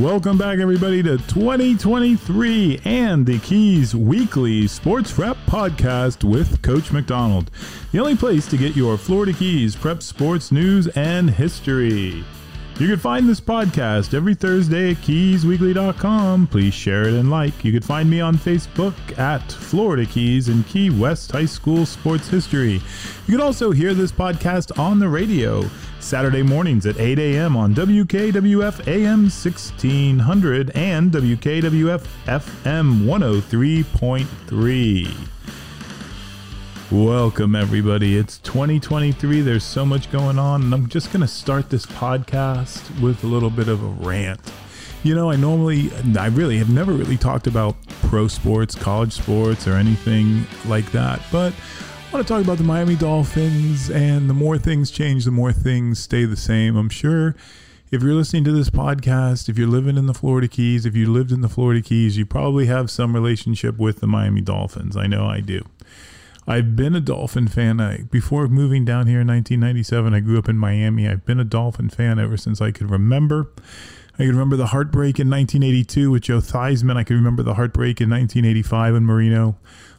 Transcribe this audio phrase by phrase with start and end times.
[0.00, 7.50] Welcome back, everybody, to 2023 and the Keys Weekly Sports Prep Podcast with Coach McDonald.
[7.92, 12.22] The only place to get your Florida Keys prep sports news and history.
[12.78, 16.48] You can find this podcast every Thursday at keysweekly.com.
[16.48, 17.64] Please share it and like.
[17.64, 22.28] You can find me on Facebook at Florida Keys and Key West High School Sports
[22.28, 22.74] History.
[22.74, 22.82] You
[23.28, 25.64] can also hear this podcast on the radio
[26.00, 27.56] Saturday mornings at 8 a.m.
[27.56, 35.35] on WKWF AM 1600 and WKWF FM 103.3.
[36.92, 38.16] Welcome, everybody.
[38.16, 39.40] It's 2023.
[39.40, 43.26] There's so much going on, and I'm just going to start this podcast with a
[43.26, 44.40] little bit of a rant.
[45.02, 49.66] You know, I normally, I really have never really talked about pro sports, college sports,
[49.66, 53.90] or anything like that, but I want to talk about the Miami Dolphins.
[53.90, 56.76] And the more things change, the more things stay the same.
[56.76, 57.34] I'm sure
[57.90, 61.10] if you're listening to this podcast, if you're living in the Florida Keys, if you
[61.10, 64.96] lived in the Florida Keys, you probably have some relationship with the Miami Dolphins.
[64.96, 65.64] I know I do.
[66.46, 67.80] I've been a Dolphin fan.
[67.80, 71.08] I, before moving down here in 1997, I grew up in Miami.
[71.08, 73.50] I've been a Dolphin fan ever since I could remember.
[74.14, 76.96] I can remember the heartbreak in 1982 with Joe Theismann.
[76.96, 79.56] I can remember the heartbreak in 1985 when Marino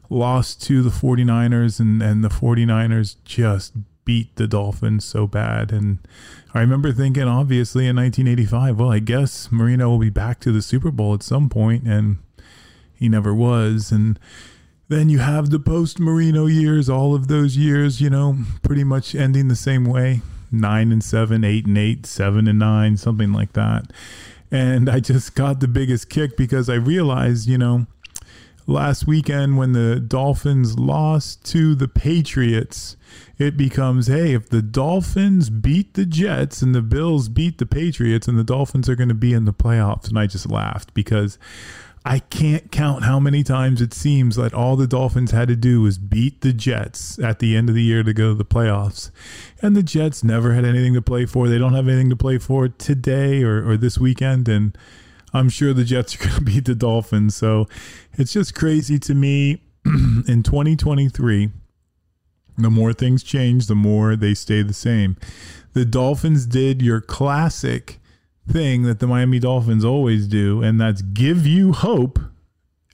[0.09, 3.73] lost to the 49ers and, and the 49ers just
[4.05, 5.71] beat the Dolphins so bad.
[5.71, 5.99] And
[6.53, 10.61] I remember thinking, obviously, in 1985, well, I guess Marino will be back to the
[10.61, 12.17] Super Bowl at some point, and
[12.95, 13.91] he never was.
[13.91, 14.17] And
[14.89, 19.13] then you have the post Marino years, all of those years, you know, pretty much
[19.13, 20.21] ending the same way
[20.51, 23.91] nine and seven, eight and eight, seven and nine, something like that.
[24.51, 27.85] And I just got the biggest kick because I realized, you know,
[28.65, 32.95] last weekend when the Dolphins lost to the Patriots,
[33.37, 38.27] it becomes hey, if the Dolphins beat the Jets and the Bills beat the Patriots,
[38.27, 40.07] and the Dolphins are going to be in the playoffs.
[40.07, 41.37] And I just laughed because
[42.07, 45.81] I can't count how many times it seems that all the Dolphins had to do
[45.81, 49.11] was beat the Jets at the end of the year to go to the playoffs.
[49.61, 51.49] And the Jets never had anything to play for.
[51.49, 54.47] They don't have anything to play for today or, or this weekend.
[54.47, 54.77] And
[55.33, 57.35] I'm sure the Jets are going to beat the Dolphins.
[57.35, 57.67] So
[58.13, 61.51] it's just crazy to me in 2023.
[62.57, 65.17] The more things change, the more they stay the same.
[65.73, 67.99] The Dolphins did your classic
[68.47, 72.19] thing that the Miami Dolphins always do, and that's give you hope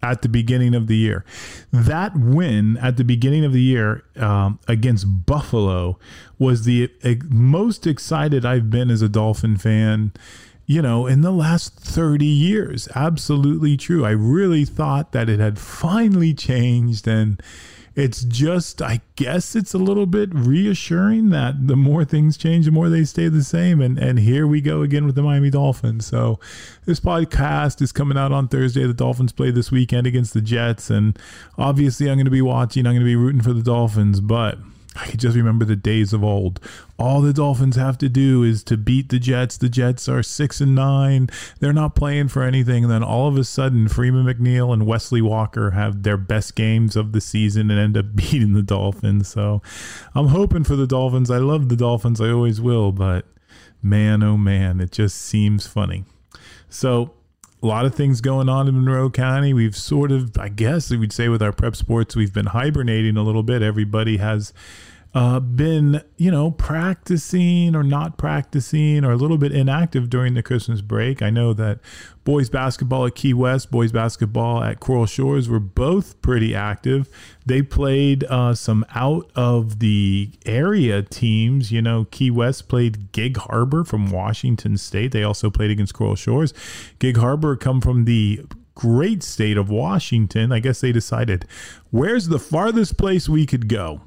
[0.04, 1.24] at the beginning of the year.
[1.72, 5.98] That win at the beginning of the year um, against Buffalo
[6.38, 10.12] was the uh, most excited I've been as a Dolphin fan.
[10.66, 12.88] You know, in the last 30 years.
[12.96, 14.06] Absolutely true.
[14.06, 17.42] I really thought that it had finally changed and
[17.96, 22.72] it's just i guess it's a little bit reassuring that the more things change the
[22.72, 23.82] more they stay the same.
[23.82, 26.06] And and here we go again with the miami dolphins.
[26.06, 26.40] So
[26.86, 28.86] this podcast is coming out on thursday.
[28.86, 30.90] The dolphins play this weekend against the jets.
[30.90, 31.18] And
[31.58, 32.86] obviously i'm going to be watching.
[32.86, 34.20] I'm going to be rooting for the dolphins.
[34.20, 34.58] But
[34.96, 36.60] I can just remember the days of old.
[37.00, 39.58] All the Dolphins have to do is to beat the Jets.
[39.58, 41.30] The Jets are six and nine.
[41.60, 42.84] They're not playing for anything.
[42.84, 46.96] And then all of a sudden, Freeman McNeil and Wesley Walker have their best games
[46.96, 49.28] of the season and end up beating the Dolphins.
[49.28, 49.62] So
[50.14, 51.32] I'm hoping for the Dolphins.
[51.32, 52.22] I love the Dolphins.
[52.22, 52.92] I always will.
[52.92, 53.26] But
[53.82, 56.06] man, oh man, it just seems funny.
[56.70, 57.14] So
[57.64, 59.54] a lot of things going on in Monroe County.
[59.54, 63.24] We've sort of, I guess we'd say with our prep sports, we've been hibernating a
[63.24, 63.62] little bit.
[63.62, 64.52] Everybody has
[65.14, 70.42] uh, been, you know, practicing or not practicing or a little bit inactive during the
[70.42, 71.22] Christmas break.
[71.22, 71.80] I know that
[72.24, 77.10] boys basketball at Key West, boys basketball at Coral Shores were both pretty active.
[77.46, 81.72] They played uh, some out of the area teams.
[81.72, 85.12] You know, Key West played Gig Harbor from Washington State.
[85.12, 86.56] They also played against Coral Shores.
[86.98, 88.42] Gig Harbor come from the
[88.74, 90.52] great state of Washington.
[90.52, 91.46] I guess they decided,
[91.92, 94.02] where's the farthest place we could go?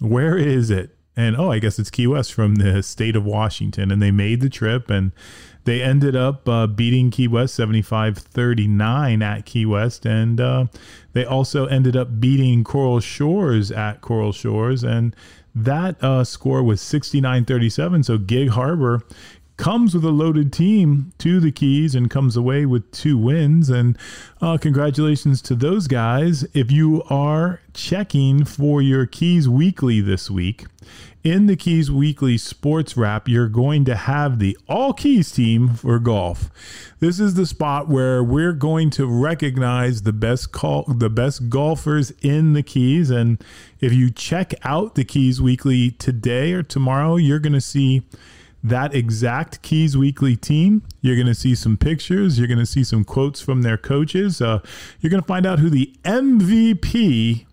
[0.00, 0.96] Where is it?
[1.16, 3.90] And oh, I guess it's Key West from the state of Washington.
[3.90, 5.12] And they made the trip and
[5.64, 10.06] they ended up uh, beating Key West 75 39 at Key West.
[10.06, 10.66] And uh,
[11.12, 14.82] they also ended up beating Coral Shores at Coral Shores.
[14.82, 15.14] And
[15.54, 18.04] that uh, score was 69 37.
[18.04, 19.02] So Gig Harbor
[19.60, 23.68] comes with a loaded team to the Keys and comes away with two wins.
[23.68, 23.98] And
[24.40, 26.44] uh, congratulations to those guys.
[26.54, 30.64] If you are checking for your Keys Weekly this week,
[31.22, 35.98] in the Keys Weekly Sports Wrap, you're going to have the All Keys team for
[35.98, 36.50] golf.
[37.00, 42.12] This is the spot where we're going to recognize the best call, the best golfers
[42.22, 43.10] in the Keys.
[43.10, 43.44] And
[43.78, 48.00] if you check out the Keys Weekly today or tomorrow, you're going to see
[48.62, 50.82] that exact Keys Weekly team.
[51.00, 52.38] You're going to see some pictures.
[52.38, 54.40] You're going to see some quotes from their coaches.
[54.40, 54.60] Uh,
[55.00, 57.46] you're going to find out who the MVP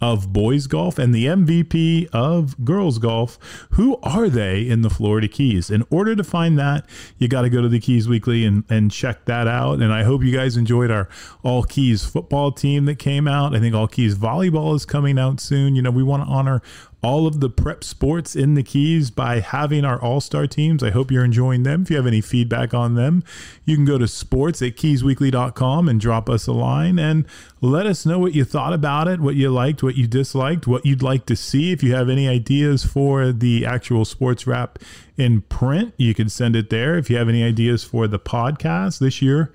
[0.00, 3.66] of boys golf and the MVP of girls golf.
[3.70, 5.70] Who are they in the Florida Keys?
[5.70, 6.86] In order to find that,
[7.16, 9.80] you got to go to the Keys Weekly and, and check that out.
[9.80, 11.08] And I hope you guys enjoyed our
[11.42, 13.54] All Keys football team that came out.
[13.54, 15.74] I think All Keys volleyball is coming out soon.
[15.74, 16.60] You know, we want to honor
[17.04, 20.82] all of the prep sports in the Keys by having our all star teams.
[20.82, 21.82] I hope you're enjoying them.
[21.82, 23.22] If you have any feedback on them,
[23.64, 27.26] you can go to sports at keysweekly.com and drop us a line and
[27.60, 30.86] let us know what you thought about it, what you liked, what you disliked, what
[30.86, 31.72] you'd like to see.
[31.72, 34.78] If you have any ideas for the actual sports wrap
[35.16, 36.96] in print, you can send it there.
[36.96, 39.52] If you have any ideas for the podcast this year,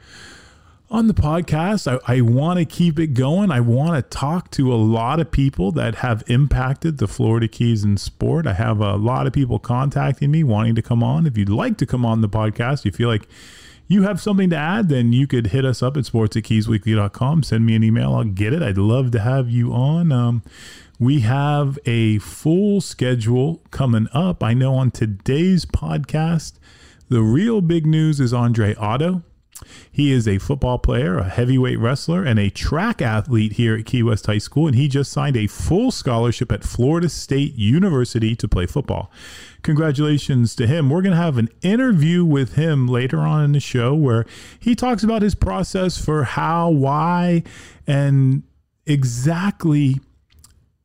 [0.91, 2.01] on the podcast.
[2.07, 3.51] I, I want to keep it going.
[3.51, 7.83] I want to talk to a lot of people that have impacted the Florida Keys
[7.83, 8.47] in sport.
[8.47, 11.27] I have a lot of people contacting me wanting to come on.
[11.27, 13.27] If you'd like to come on the podcast, you feel like
[13.87, 17.43] you have something to add, then you could hit us up at sports at keysweekly.com.
[17.43, 18.13] Send me an email.
[18.13, 18.61] I'll get it.
[18.61, 20.11] I'd love to have you on.
[20.11, 20.43] Um,
[20.99, 24.43] we have a full schedule coming up.
[24.43, 26.53] I know on today's podcast,
[27.09, 29.23] the real big news is Andre Otto.
[29.91, 34.03] He is a football player, a heavyweight wrestler, and a track athlete here at Key
[34.03, 38.47] West High School, and he just signed a full scholarship at Florida State University to
[38.47, 39.11] play football.
[39.61, 40.89] Congratulations to him.
[40.89, 44.25] We're going to have an interview with him later on in the show where
[44.59, 47.43] he talks about his process for how, why,
[47.85, 48.43] and
[48.85, 49.99] exactly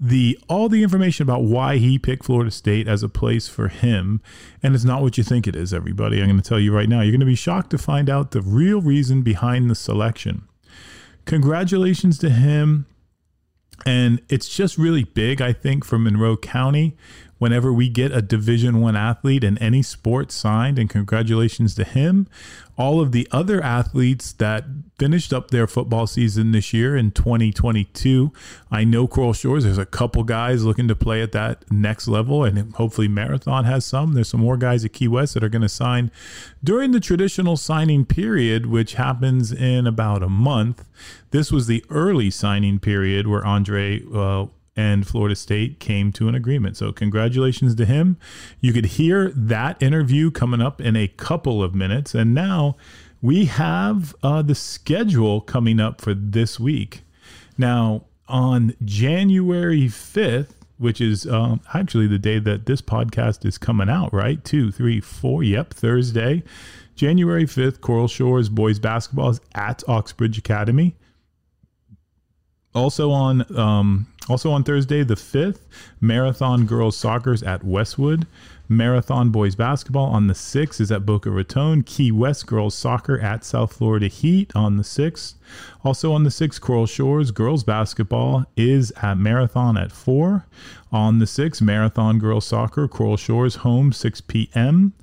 [0.05, 4.21] the all the information about why he picked Florida State as a place for him,
[4.63, 6.21] and it's not what you think it is, everybody.
[6.21, 7.01] I'm going to tell you right now.
[7.01, 10.47] You're going to be shocked to find out the real reason behind the selection.
[11.25, 12.87] Congratulations to him.
[13.87, 16.97] And it's just really big, I think, for Monroe County
[17.45, 22.27] whenever we get a division one athlete in any sport signed and congratulations to him.
[22.79, 24.65] All of the other athletes that
[24.99, 28.33] finished up their football season this year in 2022
[28.71, 32.45] i know coral shores there's a couple guys looking to play at that next level
[32.45, 34.15] and hopefully marathon has some.
[34.15, 36.11] There's some more guys at key west that are going to sign
[36.63, 40.87] during the traditional signing period which happens in about a month.
[41.31, 44.47] This was the early signing period where andre uh,
[44.77, 46.77] and Florida State came to an agreement.
[46.77, 48.17] So, congratulations to him.
[48.61, 52.15] You could hear that interview coming up in a couple of minutes.
[52.15, 52.77] And now
[53.23, 57.03] we have uh, the schedule coming up for this week.
[57.57, 63.89] Now, on January 5th, which is um, actually the day that this podcast is coming
[63.89, 64.45] out, right?
[64.45, 65.43] Two, three, four.
[65.43, 66.43] Yep, Thursday.
[66.95, 70.95] January 5th, Coral Shores boys basketball is at Oxbridge Academy.
[72.75, 75.67] Also on um, also on Thursday the fifth,
[76.01, 78.27] Marathon girls Soccer's at Westwood.
[78.69, 81.83] Marathon boys basketball on the sixth is at Boca Raton.
[81.83, 85.35] Key West girls soccer at South Florida Heat on the sixth.
[85.85, 90.47] Also on the sixth, Coral Shores girls basketball is at Marathon at four.
[90.91, 94.95] On the sixth, Marathon girls soccer, Coral Shores home 6 p.m.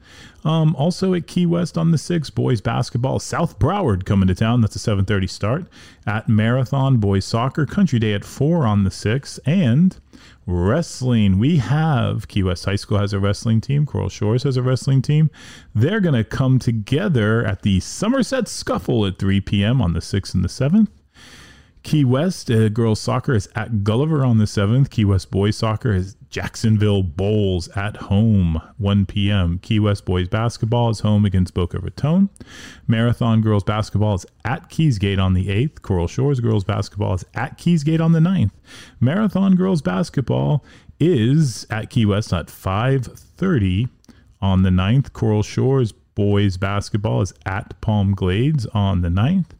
[0.43, 4.61] Um, also at Key West on the 6th, boys basketball, South Broward coming to town.
[4.61, 5.65] That's a 7:30 start.
[6.07, 9.97] At Marathon boys soccer, Country Day at 4 on the 6th, and
[10.51, 11.39] wrestling.
[11.39, 13.85] We have Key West High School has a wrestling team.
[13.85, 15.31] Coral Shores has a wrestling team.
[15.73, 19.81] They're going to come together at the Somerset Scuffle at 3 p.m.
[19.81, 20.89] on the 6th and the 7th.
[21.83, 24.91] Key West uh, girls soccer is at Gulliver on the 7th.
[24.91, 29.57] Key West boys soccer is Jacksonville Bolles at home, 1 p.m.
[29.59, 32.29] Key West boys basketball is home against Boca Raton.
[32.87, 35.81] Marathon girls basketball is at Keysgate on the 8th.
[35.81, 38.51] Coral Shores girls basketball is at Keysgate on the 9th.
[38.99, 40.63] Marathon girls basketball
[40.99, 43.89] is at Key West at 5:30
[44.39, 45.13] on the 9th.
[45.13, 49.51] Coral Shores boys basketball is at Palm Glades on the 9th.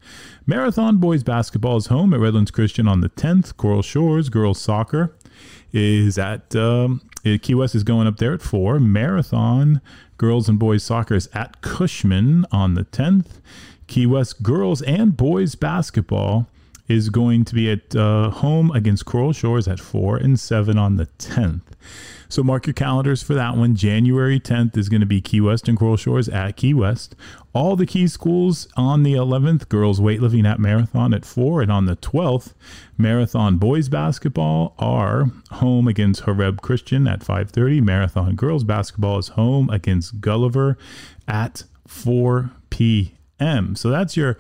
[0.46, 3.58] Marathon boys basketball is home at Redlands Christian on the 10th.
[3.58, 5.16] Coral Shores girls soccer
[5.72, 8.80] is at um, Key West is going up there at 4.
[8.80, 9.82] Marathon
[10.18, 13.40] girls and boys soccer is at Cushman on the 10th.
[13.88, 16.48] Key West girls and boys basketball
[16.92, 20.98] is going to be at uh, home against Coral Shores at 4 and 7 on
[20.98, 21.62] the 10th.
[22.28, 23.76] So mark your calendars for that one.
[23.76, 27.16] January 10th is going to be Key West and Coral Shores at Key West.
[27.54, 31.62] All the Key schools on the 11th, girls weightlifting at Marathon at 4.
[31.62, 32.54] And on the 12th,
[32.98, 37.82] Marathon boys basketball are home against Horeb Christian at 5.30.
[37.82, 40.78] Marathon girls basketball is home against Gulliver
[41.28, 43.76] at 4 p.m.
[43.76, 44.38] So that's your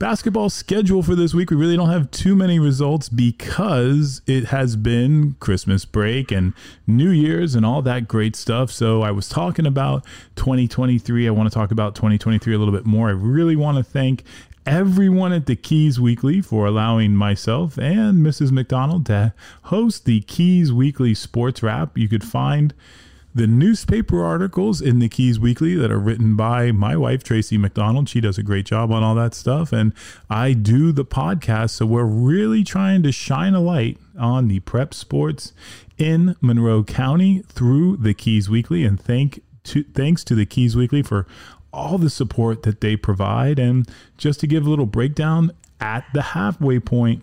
[0.00, 4.74] basketball schedule for this week, we really don't have too many results because it has
[4.74, 6.54] been Christmas break and
[6.86, 8.72] New Year's and all that great stuff.
[8.72, 10.04] So I was talking about
[10.36, 11.28] 2023.
[11.28, 13.08] I want to talk about 2023 a little bit more.
[13.08, 14.24] I really want to thank
[14.64, 18.50] everyone at the Keys Weekly for allowing myself and Mrs.
[18.52, 21.98] McDonald to host the Keys Weekly Sports Wrap.
[21.98, 22.72] You could find
[23.40, 28.06] the newspaper articles in the Keys Weekly that are written by my wife, Tracy McDonald.
[28.06, 29.72] She does a great job on all that stuff.
[29.72, 29.94] And
[30.28, 31.70] I do the podcast.
[31.70, 35.54] So we're really trying to shine a light on the prep sports
[35.96, 38.84] in Monroe County through the Keys Weekly.
[38.84, 41.26] And thank to, thanks to the Keys Weekly for
[41.72, 43.58] all the support that they provide.
[43.58, 47.22] And just to give a little breakdown at the halfway point,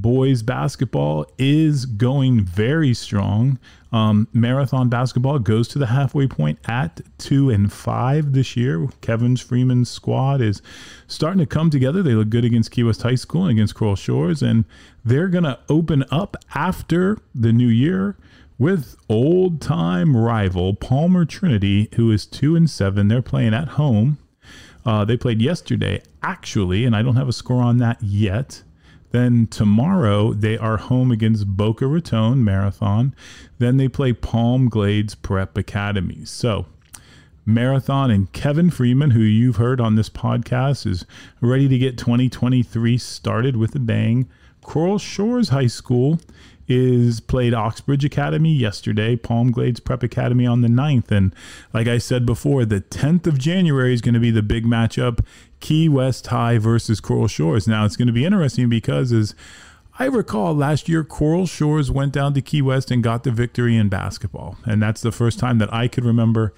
[0.00, 3.58] boys basketball is going very strong.
[3.92, 8.88] Um, marathon basketball goes to the halfway point at two and five this year.
[9.00, 10.60] Kevin's Freeman's squad is
[11.06, 12.02] starting to come together.
[12.02, 14.64] They look good against Key West High School and against Coral Shores, and
[15.04, 18.16] they're going to open up after the new year
[18.58, 23.08] with old time rival Palmer Trinity, who is two and seven.
[23.08, 24.18] They're playing at home.
[24.84, 28.62] Uh, they played yesterday, actually, and I don't have a score on that yet.
[29.10, 33.14] Then tomorrow they are home against Boca Raton Marathon.
[33.58, 36.24] Then they play Palm Glades Prep Academy.
[36.24, 36.66] So
[37.44, 41.06] Marathon and Kevin Freeman, who you've heard on this podcast, is
[41.40, 44.28] ready to get 2023 started with a bang.
[44.62, 46.18] Coral Shores High School
[46.68, 51.10] is played Oxbridge Academy yesterday, Palm Glades Prep Academy on the 9th.
[51.10, 51.32] And
[51.72, 55.24] like I said before, the 10th of January is going to be the big matchup
[55.60, 57.66] Key West High versus Coral Shores.
[57.66, 59.34] Now it's going to be interesting because as
[59.98, 63.76] I recall last year, Coral Shores went down to Key West and got the victory
[63.76, 64.58] in basketball.
[64.64, 66.52] And that's the first time that I could remember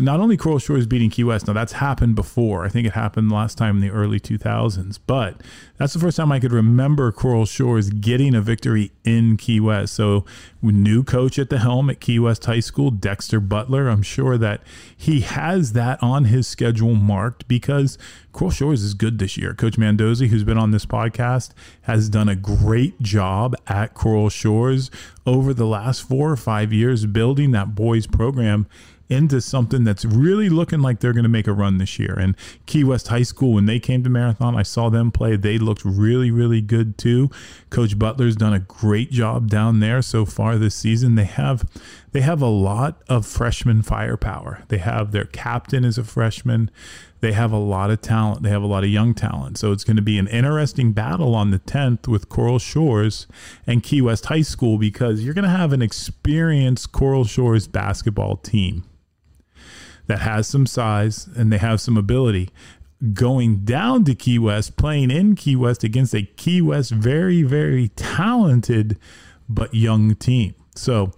[0.00, 2.64] not only Coral Shores beating Key West, now that's happened before.
[2.64, 5.40] I think it happened last time in the early 2000s, but
[5.76, 9.94] that's the first time I could remember Coral Shores getting a victory in Key West.
[9.94, 10.24] So,
[10.62, 13.88] new coach at the helm at Key West High School, Dexter Butler.
[13.88, 14.62] I'm sure that
[14.94, 17.96] he has that on his schedule marked because
[18.32, 19.54] Coral Shores is good this year.
[19.54, 21.50] Coach Mandozi, who's been on this podcast,
[21.82, 24.90] has done a great job at Coral Shores
[25.26, 28.66] over the last four or five years building that boys program
[29.10, 32.16] into something that's really looking like they're going to make a run this year.
[32.18, 32.36] And
[32.66, 35.36] Key West High School, when they came to Marathon, I saw them play.
[35.36, 37.30] They looked really, really good too.
[37.70, 41.16] Coach Butler's done a great job down there so far this season.
[41.16, 41.68] They have
[42.12, 44.64] they have a lot of freshman firepower.
[44.68, 46.70] They have their captain is a freshman.
[47.20, 48.42] They have a lot of talent.
[48.42, 49.58] They have a lot of young talent.
[49.58, 53.26] So it's going to be an interesting battle on the 10th with Coral Shores
[53.66, 58.36] and Key West High School because you're going to have an experienced Coral Shores basketball
[58.36, 58.84] team
[60.10, 62.50] that has some size and they have some ability
[63.12, 67.88] going down to Key West, playing in Key West against a Key West very, very
[67.90, 68.98] talented
[69.48, 70.54] but young team.
[70.74, 71.12] So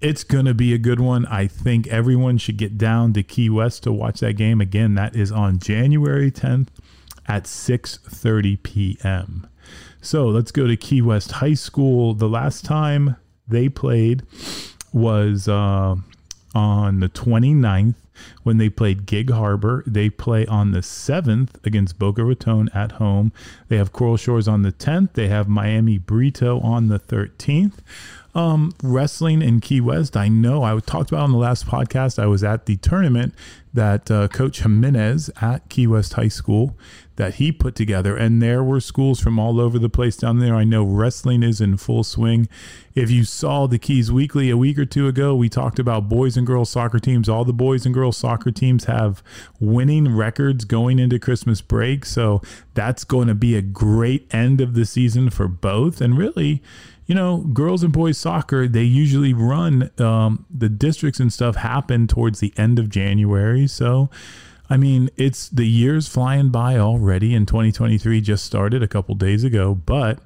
[0.00, 1.26] it's going to be a good one.
[1.26, 4.60] I think everyone should get down to Key West to watch that game.
[4.60, 6.68] Again, that is on January 10th
[7.26, 9.48] at 6:30 p.m.
[10.00, 12.14] So let's go to Key West High School.
[12.14, 13.16] The last time
[13.48, 14.22] they played
[14.92, 15.96] was uh,
[16.54, 17.96] on the 29th
[18.42, 19.82] when they played Gig Harbor.
[19.86, 23.32] They play on the 7th against Boca Raton at home.
[23.68, 25.14] They have Coral Shores on the 10th.
[25.14, 27.78] They have Miami Brito on the 13th.
[28.34, 32.18] Um, wrestling in Key West, I know I talked about on the last podcast.
[32.18, 33.34] I was at the tournament
[33.72, 36.76] that uh, Coach Jimenez at Key West High School
[37.16, 40.54] that he put together, and there were schools from all over the place down there.
[40.54, 42.48] I know wrestling is in full swing.
[42.94, 46.36] If you saw the Keys Weekly a week or two ago, we talked about boys
[46.36, 47.28] and girls soccer teams.
[47.28, 49.22] All the boys and girls soccer teams have
[49.60, 52.40] winning records going into Christmas break, so
[52.74, 56.62] that's going to be a great end of the season for both, and really
[57.06, 62.08] you know, girls and boys soccer, they usually run, um, the districts and stuff happen
[62.08, 63.68] towards the end of January.
[63.68, 64.10] So,
[64.68, 69.44] I mean, it's the year's flying by already, and 2023 just started a couple days
[69.44, 70.18] ago, but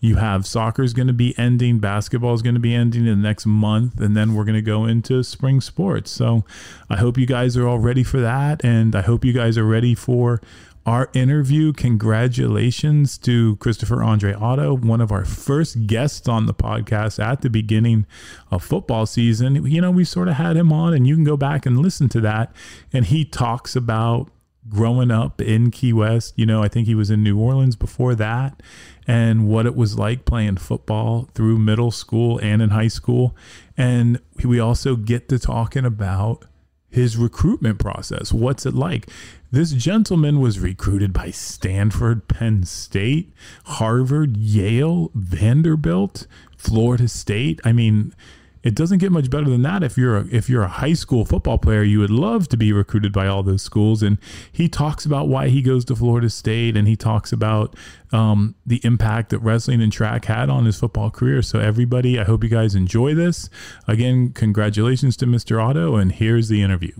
[0.00, 3.22] you have soccer is going to be ending, basketball is going to be ending in
[3.22, 6.10] the next month, and then we're going to go into spring sports.
[6.10, 6.44] So
[6.90, 9.64] I hope you guys are all ready for that, and I hope you guys are
[9.64, 10.40] ready for
[10.84, 11.72] our interview.
[11.72, 17.50] Congratulations to Christopher Andre Otto, one of our first guests on the podcast at the
[17.50, 18.06] beginning
[18.50, 19.64] of football season.
[19.64, 22.08] You know, we sort of had him on, and you can go back and listen
[22.10, 22.54] to that.
[22.92, 24.30] And he talks about
[24.68, 26.34] growing up in Key West.
[26.36, 28.60] You know, I think he was in New Orleans before that,
[29.06, 33.36] and what it was like playing football through middle school and in high school.
[33.76, 36.44] And we also get to talking about
[36.92, 38.32] his recruitment process.
[38.32, 39.08] What's it like?
[39.50, 43.32] This gentleman was recruited by Stanford, Penn State,
[43.64, 47.60] Harvard, Yale, Vanderbilt, Florida State.
[47.64, 48.14] I mean,
[48.62, 49.82] it doesn't get much better than that.
[49.82, 52.72] If you're a, if you're a high school football player you would love to be
[52.72, 54.02] recruited by all those schools.
[54.02, 54.18] And
[54.50, 57.76] he talks about why he goes to florida state and he talks about
[58.12, 61.42] um, the impact that wrestling and track had on his football career.
[61.42, 63.48] So everybody i hope you guys enjoy this.
[63.88, 66.92] Again congratulations to mr otto and here's the interview.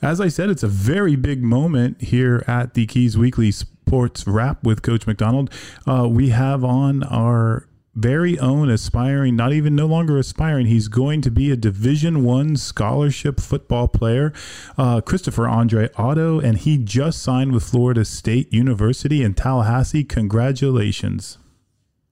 [0.00, 4.62] As I said, it's a very big moment here at the Keys Weekly Sports Wrap
[4.62, 5.52] with Coach McDonald.
[5.88, 7.66] Uh, we have on our
[7.98, 12.56] very own aspiring not even no longer aspiring he's going to be a division one
[12.56, 14.32] scholarship football player.
[14.76, 20.04] Uh, christopher andre otto and he just signed with florida state university in tallahassee.
[20.04, 21.38] Congratulations.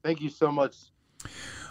[0.03, 0.77] Thank you so much.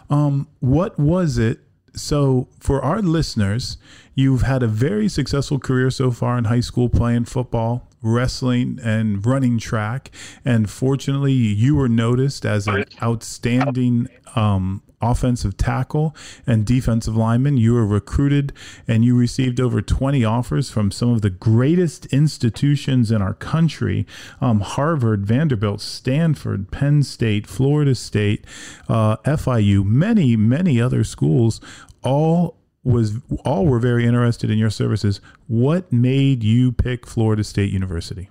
[0.10, 1.60] Um, what was it?
[1.94, 3.78] So for our listeners
[4.14, 9.26] you've had a very successful career so far in high school playing football wrestling and
[9.26, 10.12] running track.
[10.44, 17.58] And fortunately, you were noticed as an outstanding um, offensive tackle and defensive lineman.
[17.58, 18.54] You were recruited
[18.88, 24.06] and you received over 20 offers from some of the greatest institutions in our country
[24.42, 28.46] um, Harvard, Vanderbilt, Stanford, Penn State, Florida State,
[28.90, 31.62] uh, FIU, many, many other schools,
[32.04, 35.20] all was all were very interested in your services.
[35.48, 38.30] What made you pick Florida State University?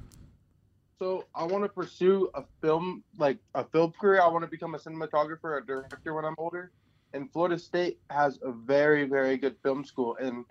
[0.99, 4.23] So I want to pursue a film like a film career.
[4.23, 6.71] I want to become a cinematographer, a director when I'm older.
[7.13, 10.17] And Florida State has a very, very good film school.
[10.21, 10.45] And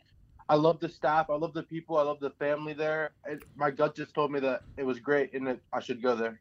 [0.50, 1.30] I love the staff.
[1.30, 1.98] I love the people.
[1.98, 3.12] I love the family there.
[3.56, 6.40] My gut just told me that it was great and that I should go there.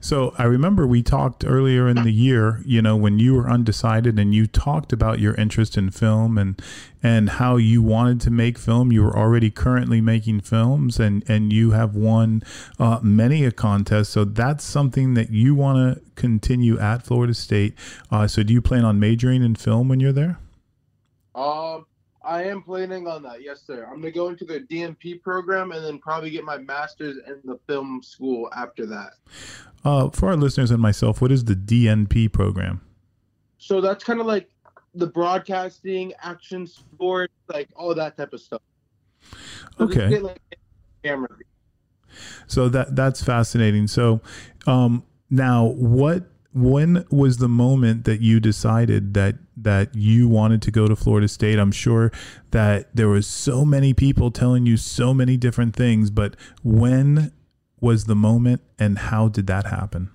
[0.00, 4.18] So I remember we talked earlier in the year, you know, when you were undecided
[4.18, 6.60] and you talked about your interest in film and
[7.02, 8.92] and how you wanted to make film.
[8.92, 12.42] You were already currently making films and and you have won
[12.78, 14.12] uh, many a contest.
[14.12, 17.74] So that's something that you want to continue at Florida State.
[18.10, 20.38] Uh, so do you plan on majoring in film when you're there?
[21.34, 21.86] Um,
[22.28, 23.42] I am planning on that.
[23.42, 23.88] Yes, sir.
[23.90, 27.58] I'm gonna go into the DNP program and then probably get my master's in the
[27.66, 29.12] film school after that.
[29.82, 32.82] Uh, for our listeners and myself, what is the DNP program?
[33.56, 34.50] So that's kind of like
[34.94, 38.60] the broadcasting, action sports, like all that type of stuff.
[39.78, 40.18] So okay.
[40.18, 40.38] Like
[41.02, 41.30] camera.
[42.46, 43.86] So that that's fascinating.
[43.86, 44.20] So
[44.66, 46.24] um, now, what
[46.58, 51.28] when was the moment that you decided that that you wanted to go to Florida
[51.28, 51.58] State?
[51.58, 52.10] I'm sure
[52.50, 57.32] that there was so many people telling you so many different things, but when
[57.80, 60.10] was the moment and how did that happen?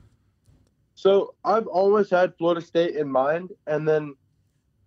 [0.95, 4.15] So I've always had Florida State in mind, and then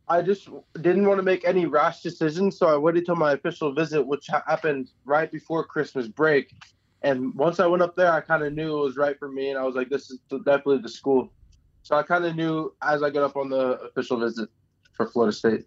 [0.09, 0.49] I just
[0.81, 4.27] didn't want to make any rash decisions, so I waited till my official visit, which
[4.29, 6.55] happened right before Christmas break.
[7.03, 9.51] And once I went up there, I kind of knew it was right for me,
[9.51, 11.33] and I was like, "This is definitely the school."
[11.87, 14.49] So I kind of knew as I got up on the official visit
[14.95, 15.67] for Florida State.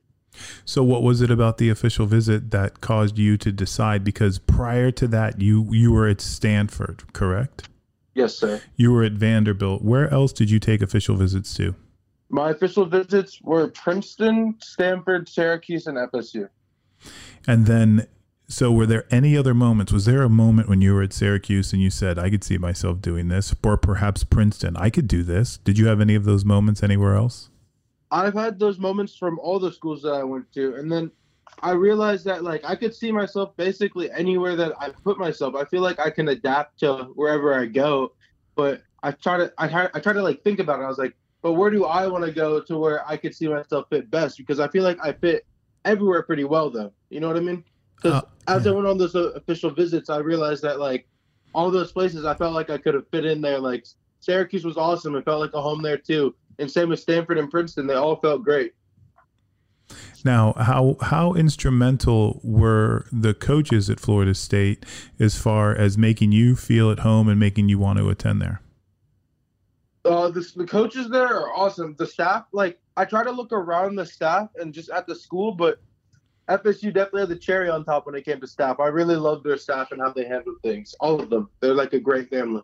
[0.65, 4.03] So what was it about the official visit that caused you to decide?
[4.03, 7.69] Because prior to that, you you were at Stanford, correct?
[8.15, 8.61] Yes, sir.
[8.75, 9.81] You were at Vanderbilt.
[9.81, 11.73] Where else did you take official visits to?
[12.27, 16.49] My official visits were Princeton, Stanford, Syracuse, and FSU.
[17.47, 18.07] And then
[18.51, 19.93] so, were there any other moments?
[19.93, 22.57] Was there a moment when you were at Syracuse and you said, I could see
[22.57, 23.53] myself doing this?
[23.63, 25.57] Or perhaps Princeton, I could do this.
[25.57, 27.51] Did you have any of those moments anywhere else?
[28.09, 30.73] I've had those moments from all the schools that I went to.
[30.77, 31.11] And then
[31.61, 35.53] I realized that, like, I could see myself basically anywhere that I put myself.
[35.53, 38.13] I feel like I can adapt to wherever I go.
[38.55, 40.85] But I try to, I try, I try to, like, think about it.
[40.85, 43.47] I was like, but where do I want to go to where I could see
[43.47, 44.37] myself fit best?
[44.37, 45.45] Because I feel like I fit
[45.85, 46.91] everywhere pretty well, though.
[47.11, 47.63] You know what I mean?
[48.01, 48.71] Because uh, as yeah.
[48.71, 51.07] I went on those uh, official visits, I realized that like
[51.53, 53.59] all those places, I felt like I could have fit in there.
[53.59, 53.85] Like
[54.19, 56.35] Syracuse was awesome; it felt like a home there too.
[56.59, 58.73] And same with Stanford and Princeton; they all felt great.
[60.25, 64.85] Now, how how instrumental were the coaches at Florida State
[65.19, 68.61] as far as making you feel at home and making you want to attend there?
[70.05, 71.95] Uh, the, the coaches there are awesome.
[71.97, 75.51] The staff, like, I try to look around the staff and just at the school,
[75.51, 75.79] but
[76.49, 78.79] FSU definitely had the cherry on top when it came to staff.
[78.79, 80.95] I really love their staff and how they handle things.
[80.99, 81.49] All of them.
[81.59, 82.63] They're like a great family.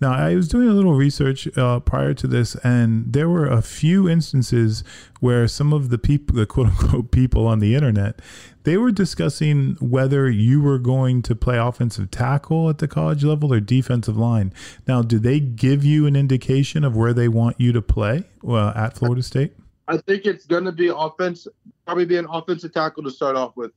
[0.00, 3.60] Now, I was doing a little research uh, prior to this, and there were a
[3.60, 4.84] few instances
[5.18, 8.20] where some of the people, the quote unquote people on the internet,
[8.62, 13.52] they were discussing whether you were going to play offensive tackle at the college level
[13.52, 14.52] or defensive line.
[14.86, 18.72] Now, do they give you an indication of where they want you to play uh,
[18.76, 19.52] at Florida State?
[19.90, 21.48] I think it's going to be offense,
[21.84, 23.72] probably be an offensive tackle to start off with.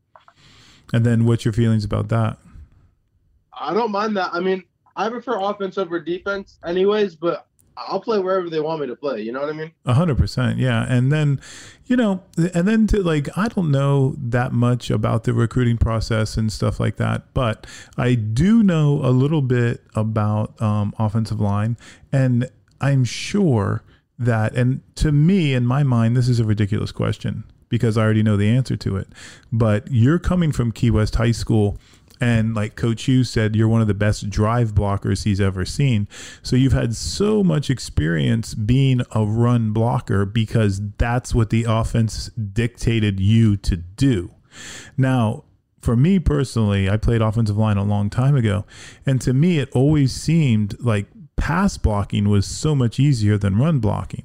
[0.93, 2.37] And then what's your feelings about that?
[3.51, 4.29] I don't mind that.
[4.31, 4.63] I mean,
[4.95, 7.15] I prefer offense over defense, anyways.
[7.15, 9.21] But I'll play wherever they want me to play.
[9.21, 9.71] You know what I mean?
[9.87, 10.85] A hundred percent, yeah.
[10.87, 11.41] And then,
[11.87, 16.37] you know, and then to like, I don't know that much about the recruiting process
[16.37, 17.65] and stuff like that, but
[17.97, 21.75] I do know a little bit about um, offensive line,
[22.11, 23.83] and I'm sure
[24.25, 28.23] that, and to me, in my mind, this is a ridiculous question because I already
[28.23, 29.07] know the answer to it.
[29.51, 31.77] But you're coming from Key West High School
[32.21, 36.07] and like Coach Hughes said, you're one of the best drive blockers he's ever seen.
[36.41, 42.29] So you've had so much experience being a run blocker because that's what the offense
[42.29, 44.31] dictated you to do.
[44.97, 45.43] Now,
[45.81, 48.65] for me personally, I played offensive line a long time ago.
[49.05, 51.07] And to me, it always seemed like
[51.43, 54.23] pass blocking was so much easier than run blocking.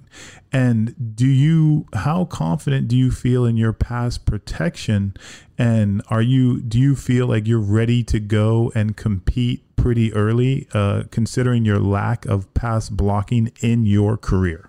[0.53, 5.17] And do you how confident do you feel in your pass protection
[5.59, 10.69] and are you do you feel like you're ready to go and compete pretty early
[10.73, 14.68] uh, considering your lack of pass blocking in your career?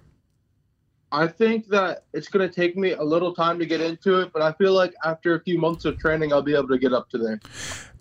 [1.12, 4.32] I think that it's going to take me a little time to get into it,
[4.32, 6.93] but I feel like after a few months of training, I'll be able to get
[6.93, 7.39] up to there.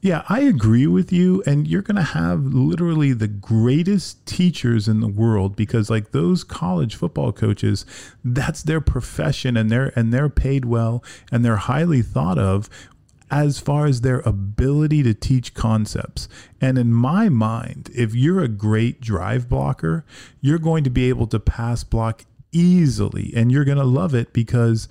[0.01, 1.43] Yeah, I agree with you.
[1.45, 6.45] And you're going to have literally the greatest teachers in the world because like those
[6.45, 7.85] college football coaches,
[8.25, 12.69] that's their profession and they're, and they're paid well and they're highly thought of
[13.31, 16.29] as far as their ability to teach concepts.
[16.61, 20.05] And in my mind, if you're a great drive blocker,
[20.41, 24.33] you're going to be able to pass block easily and you're going to love it
[24.33, 24.89] because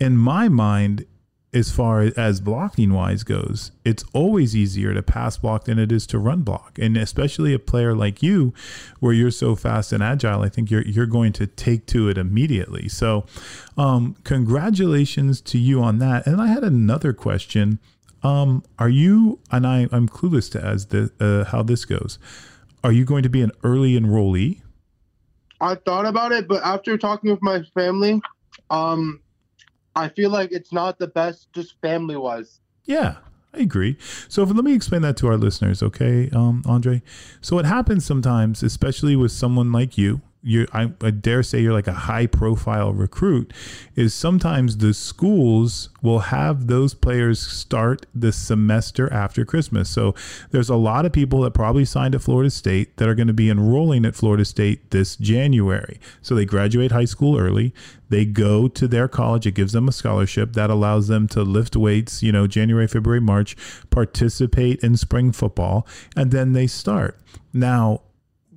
[0.00, 1.06] in my mind
[1.52, 6.06] as far as blocking wise goes it's always easier to pass block than it is
[6.06, 6.78] to run block.
[6.78, 8.52] And especially a player like you
[8.98, 12.18] where you're so fast and agile i think you're you're going to take to it
[12.18, 12.88] immediately.
[12.88, 13.24] So
[13.78, 16.26] um, congratulations to you on that.
[16.26, 17.78] And i had another question.
[18.22, 22.18] Um, are you and I, i'm clueless to as the uh, how this goes.
[22.82, 24.60] Are you going to be an early enrollee
[25.64, 28.20] I thought about it, but after talking with my family,
[28.68, 29.22] um,
[29.96, 32.60] I feel like it's not the best just family wise.
[32.84, 33.16] Yeah,
[33.54, 33.96] I agree.
[34.28, 37.00] So let me explain that to our listeners, okay, um, Andre?
[37.40, 41.72] So it happens sometimes, especially with someone like you, you I, I, dare say you're
[41.72, 43.52] like a high profile recruit
[43.96, 49.88] is sometimes the schools will have those players start the semester after Christmas.
[49.88, 50.14] So
[50.50, 53.32] there's a lot of people that probably signed at Florida State that are going to
[53.32, 55.98] be enrolling at Florida State this January.
[56.20, 57.72] So they graduate high school early.
[58.10, 59.46] They go to their college.
[59.46, 63.20] It gives them a scholarship that allows them to lift weights, you know, January, February,
[63.20, 63.56] March,
[63.88, 67.18] participate in spring football, and then they start.
[67.52, 68.02] Now,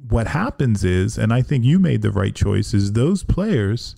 [0.09, 3.95] what happens is, and I think you made the right choice, is those players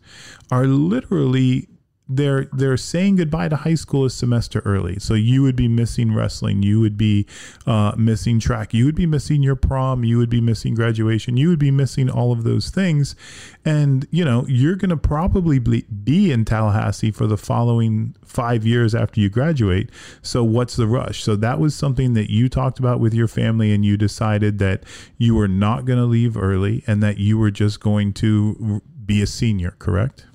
[0.51, 1.67] are literally
[2.09, 4.97] they're they're saying goodbye to high school a semester early.
[4.99, 7.27] So you would be missing wrestling, you would be
[7.67, 11.49] uh, missing track, you would be missing your prom, you would be missing graduation, you
[11.49, 13.15] would be missing all of those things,
[13.63, 18.95] and you know you're going to probably be in Tallahassee for the following five years
[18.95, 19.91] after you graduate.
[20.23, 21.23] So what's the rush?
[21.23, 24.83] So that was something that you talked about with your family, and you decided that
[25.19, 29.21] you were not going to leave early, and that you were just going to be
[29.21, 29.75] a senior.
[29.77, 30.25] Correct?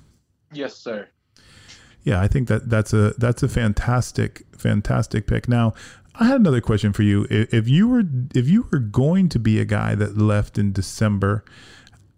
[0.53, 1.09] Yes, sir
[2.05, 5.49] yeah, I think that that's a that's a fantastic fantastic pick.
[5.49, 5.73] Now,
[6.13, 7.27] I had another question for you.
[7.29, 11.43] If you were if you were going to be a guy that left in December,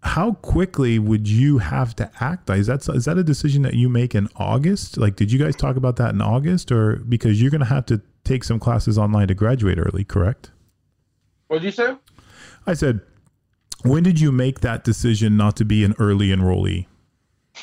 [0.02, 2.50] how quickly would you have to act?
[2.50, 4.98] Is that is that a decision that you make in August?
[4.98, 7.86] Like, did you guys talk about that in August, or because you're going to have
[7.86, 10.04] to take some classes online to graduate early?
[10.04, 10.50] Correct.
[11.48, 11.96] What did you say?
[12.66, 13.00] I said,
[13.84, 16.86] when did you make that decision not to be an early enrollee?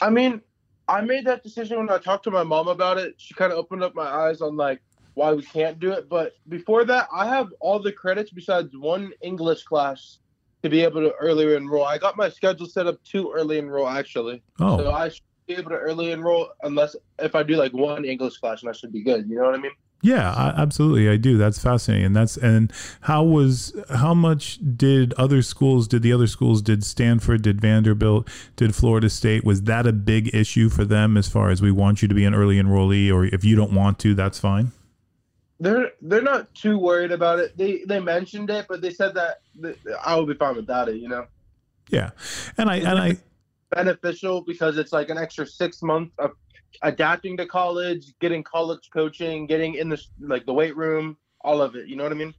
[0.01, 0.41] I mean,
[0.87, 3.15] I made that decision when I talked to my mom about it.
[3.17, 4.81] She kind of opened up my eyes on like
[5.15, 6.07] why we can't do it.
[6.09, 10.19] But before that, I have all the credits besides one English class
[10.61, 11.85] to be able to early enroll.
[11.85, 14.43] I got my schedule set up to early enroll actually.
[14.59, 14.77] Oh.
[14.77, 18.37] So I should be able to early enroll unless if I do like one English
[18.37, 19.29] class and I should be good.
[19.29, 19.71] You know what I mean?
[20.01, 21.37] Yeah, I, absolutely, I do.
[21.37, 22.05] That's fascinating.
[22.05, 25.87] And that's and how was how much did other schools?
[25.87, 26.61] Did the other schools?
[26.61, 27.41] Did Stanford?
[27.41, 28.27] Did Vanderbilt?
[28.55, 29.43] Did Florida State?
[29.43, 32.23] Was that a big issue for them as far as we want you to be
[32.23, 34.71] an early enrollee, or if you don't want to, that's fine.
[35.59, 37.57] They're they're not too worried about it.
[37.57, 40.97] They they mentioned it, but they said that, that I will be fine without it.
[40.97, 41.25] You know.
[41.89, 42.11] Yeah,
[42.57, 43.17] and I and I
[43.71, 46.31] beneficial because it's like an extra six months of
[46.81, 51.75] adapting to college, getting college coaching, getting in the like the weight room, all of
[51.75, 51.87] it.
[51.87, 52.33] You know what I mean?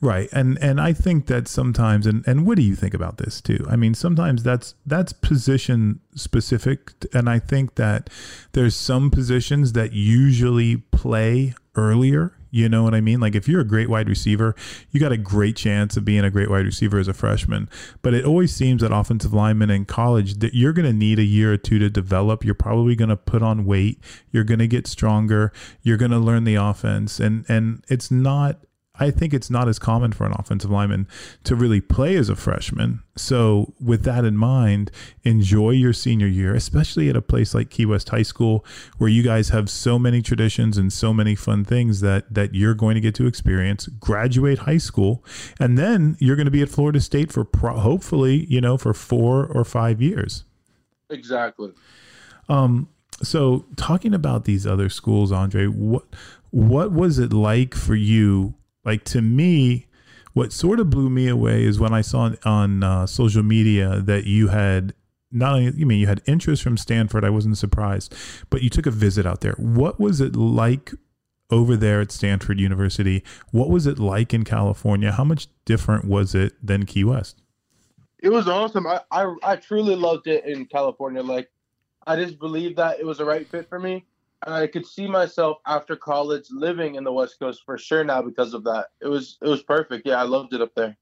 [0.00, 0.28] Right.
[0.32, 3.66] And and I think that sometimes and and what do you think about this too?
[3.68, 8.08] I mean, sometimes that's that's position specific and I think that
[8.52, 13.20] there's some positions that usually play earlier You know what I mean?
[13.20, 14.54] Like if you're a great wide receiver,
[14.90, 17.68] you got a great chance of being a great wide receiver as a freshman.
[18.02, 21.24] But it always seems that offensive linemen in college that you're going to need a
[21.24, 22.44] year or two to develop.
[22.44, 23.98] You're probably going to put on weight.
[24.30, 25.52] You're going to get stronger.
[25.82, 28.58] You're going to learn the offense, and and it's not
[29.00, 31.06] I think it's not as common for an offensive lineman
[31.44, 33.00] to really play as a freshman.
[33.16, 34.90] So, with that in mind,
[35.24, 38.64] enjoy your senior year, especially at a place like Key West High School,
[38.98, 42.74] where you guys have so many traditions and so many fun things that that you're
[42.74, 43.86] going to get to experience.
[43.86, 45.24] Graduate high school,
[45.58, 48.94] and then you're going to be at Florida State for pro- hopefully, you know, for
[48.94, 50.44] four or five years.
[51.10, 51.72] Exactly.
[52.48, 52.88] Um.
[53.20, 56.04] So, talking about these other schools, Andre, what
[56.50, 58.54] what was it like for you
[58.84, 59.86] like to me,
[60.32, 64.24] what sort of blew me away is when I saw on uh, social media that
[64.24, 64.94] you had
[65.30, 67.24] not only you mean you had interest from Stanford.
[67.24, 68.14] I wasn't surprised,
[68.50, 69.54] but you took a visit out there.
[69.54, 70.92] What was it like
[71.50, 73.24] over there at Stanford University?
[73.50, 75.12] What was it like in California?
[75.12, 77.42] How much different was it than Key West?
[78.20, 78.86] It was awesome.
[78.86, 81.22] I, I, I truly loved it in California.
[81.22, 81.50] Like,
[82.06, 84.06] I just believed that it was the right fit for me.
[84.46, 88.54] I could see myself after college living in the West Coast for sure now because
[88.54, 88.88] of that.
[89.00, 90.06] It was it was perfect.
[90.06, 90.96] Yeah, I loved it up there.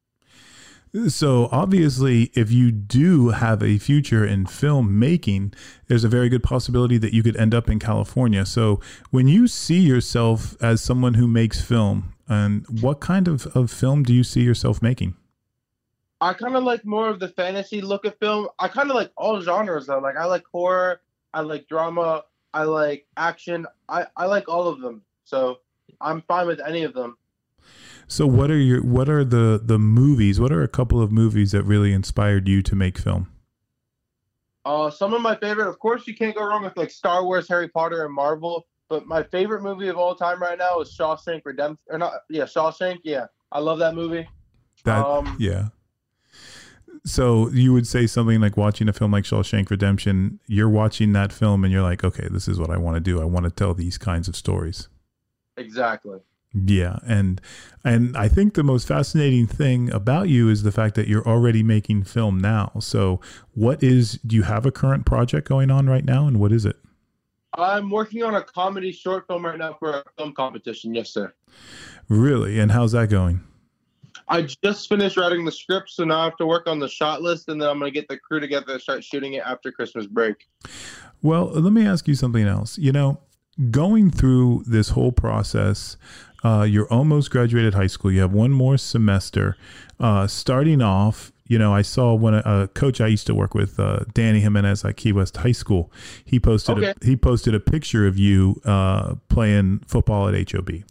[1.09, 5.55] So obviously, if you do have a future in filmmaking,
[5.89, 8.47] there's a very good possibility that you could end up in California.
[8.47, 13.71] So when you see yourself as someone who makes film, and what kind of, of
[13.71, 15.15] film do you see yourself making?
[16.21, 18.49] I kind of like more of the fantasy look of film.
[18.59, 19.99] I kind of like all genres though.
[19.99, 21.03] Like I like horror,
[21.35, 22.25] I like drama,
[22.57, 23.67] I like action.
[23.87, 25.03] I, I like all of them.
[25.25, 25.59] So
[26.01, 27.19] I'm fine with any of them.
[28.09, 30.41] So what are your what are the the movies?
[30.41, 33.31] What are a couple of movies that really inspired you to make film?
[34.65, 37.47] Uh, some of my favorite, of course, you can't go wrong with like Star Wars,
[37.47, 38.67] Harry Potter, and Marvel.
[38.89, 41.79] But my favorite movie of all time right now is Shawshank Redemption.
[41.91, 42.13] Or not?
[42.31, 43.01] Yeah, Shawshank.
[43.05, 44.27] Yeah, I love that movie.
[44.85, 45.69] That um, yeah.
[47.07, 51.33] So you would say something like watching a film like Shawshank Redemption, you're watching that
[51.33, 53.21] film and you're like, okay, this is what I want to do.
[53.21, 54.89] I want to tell these kinds of stories.
[55.57, 56.19] Exactly.
[56.53, 57.41] Yeah, and
[57.85, 61.63] and I think the most fascinating thing about you is the fact that you're already
[61.63, 62.73] making film now.
[62.81, 63.21] So,
[63.53, 66.65] what is do you have a current project going on right now and what is
[66.65, 66.77] it?
[67.55, 70.95] I'm working on a comedy short film right now for a film competition.
[70.95, 71.35] Yes, sir.
[72.09, 72.59] Really?
[72.59, 73.43] And how's that going?
[74.29, 77.23] I just finished writing the script, so now I have to work on the shot
[77.23, 79.71] list, and then I'm going to get the crew together and start shooting it after
[79.71, 80.49] Christmas break.
[81.23, 82.77] Well, let me ask you something else.
[82.77, 83.21] You know,
[83.71, 85.97] going through this whole process,
[86.45, 88.11] uh, you're almost graduated high school.
[88.11, 89.57] You have one more semester.
[90.01, 93.55] Uh, starting off, you know, I saw when a, a coach I used to work
[93.55, 95.93] with, uh, Danny Jimenez at Key West High School.
[96.25, 96.95] He posted okay.
[97.01, 100.83] a, he posted a picture of you uh, playing football at HOB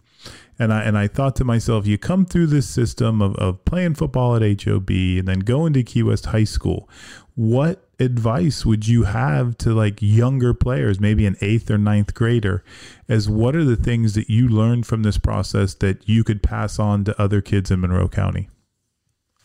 [0.57, 3.95] and I and I thought to myself, you come through this system of, of playing
[3.95, 6.89] football at HOB and then going to Key West High School.
[7.35, 12.63] What advice would you have to like younger players, maybe an eighth or ninth grader,
[13.09, 16.79] as what are the things that you learned from this process that you could pass
[16.79, 18.49] on to other kids in Monroe County?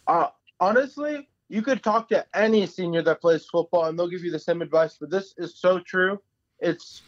[0.06, 0.28] Uh,
[0.60, 4.38] honestly, you could talk to any senior that plays football and they'll give you the
[4.38, 4.96] same advice.
[5.00, 6.20] But this is so true.
[6.60, 7.02] It's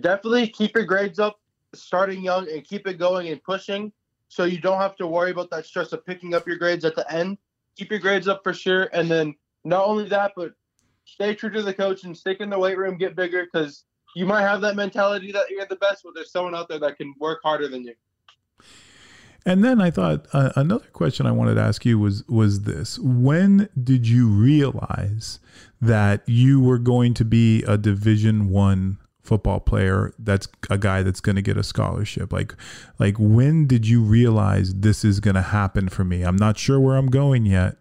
[0.00, 1.40] definitely keep your grades up
[1.74, 3.92] starting young and keep it going and pushing
[4.28, 6.94] so you don't have to worry about that stress of picking up your grades at
[6.94, 7.38] the end.
[7.76, 8.88] Keep your grades up for sure.
[8.92, 10.52] And then not only that, but
[11.04, 14.26] stay true to the coach and stick in the weight room, get bigger because you
[14.26, 17.14] might have that mentality that you're the best, but there's someone out there that can
[17.18, 17.94] work harder than you.
[19.46, 22.98] And then I thought uh, another question I wanted to ask you was was this:
[22.98, 25.40] When did you realize
[25.80, 28.98] that you were going to be a Division One
[29.28, 32.32] football player that's a guy that's going to get a scholarship.
[32.32, 32.54] Like
[32.98, 36.22] like when did you realize this is going to happen for me?
[36.22, 37.76] I'm not sure where i'm going yet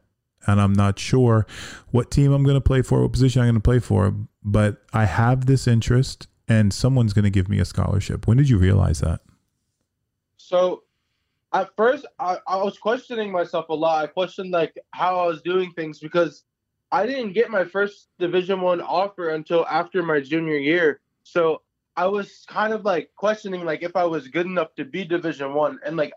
[0.45, 1.45] and i'm not sure
[1.89, 4.83] what team i'm going to play for what position i'm going to play for but
[4.93, 8.27] i have this interest and someone's going to give me a scholarship.
[8.27, 9.19] When did you realize that?
[10.37, 10.83] So
[11.53, 14.03] at first I, I was questioning myself a lot.
[14.03, 16.43] I questioned like how i was doing things because
[16.91, 21.61] i didn't get my first division one offer until after my junior year so
[21.95, 25.53] I was kind of like questioning like if I was good enough to be Division
[25.53, 26.13] One, and like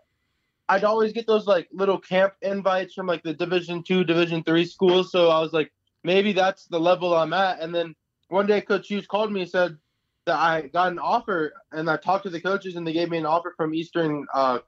[0.69, 4.65] I'd always get those like little camp invites from like the Division Two, Division Three
[4.65, 5.11] schools.
[5.11, 5.71] So I was like,
[6.03, 7.59] maybe that's the level I'm at.
[7.59, 7.95] And then
[8.29, 9.77] one day, Coach Hughes called me and said
[10.25, 13.17] that I got an offer, and I talked to the coaches, and they gave me
[13.17, 14.59] an offer from Eastern, uh,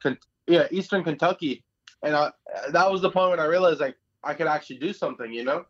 [0.48, 1.64] yeah, Eastern Kentucky,
[2.02, 2.32] and I,
[2.72, 5.66] that was the point when I realized like I could actually do something, you know.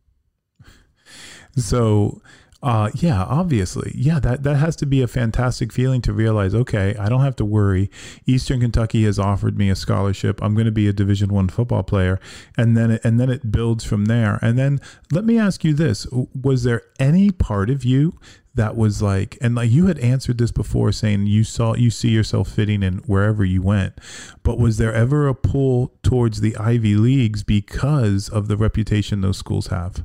[1.58, 2.22] So
[2.64, 3.92] Uh, yeah, obviously.
[3.94, 7.36] Yeah, that, that has to be a fantastic feeling to realize, okay, I don't have
[7.36, 7.92] to worry.
[8.26, 10.42] Eastern Kentucky has offered me a scholarship.
[10.42, 12.22] I'm going to be a division one football player.
[12.58, 14.40] And then, it, and then it builds from there.
[14.42, 14.80] And then
[15.12, 16.08] let me ask you this.
[16.42, 18.18] Was there any part of you
[18.56, 22.10] that was like and like you had answered this before saying you saw you see
[22.10, 23.98] yourself fitting in wherever you went
[24.44, 29.40] but was there ever a pull towards the ivy leagues because of the reputation those
[29.40, 30.04] schools have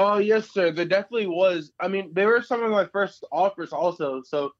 [0.00, 0.72] Oh yes, sir.
[0.72, 1.72] There definitely was.
[1.78, 4.22] I mean, they were some of my first offers also.
[4.22, 4.52] So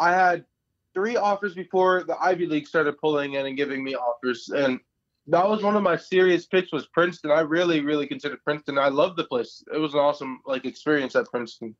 [0.00, 0.46] I had
[0.94, 4.80] three offers before the Ivy League started pulling in and giving me offers, and
[5.26, 7.30] that was one of my serious picks was Princeton.
[7.30, 8.78] I really, really considered Princeton.
[8.78, 9.62] I love the place.
[9.74, 11.76] It was an awesome like experience at Princeton.